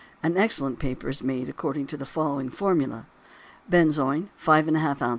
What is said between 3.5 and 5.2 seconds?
Benzoin 5½ oz.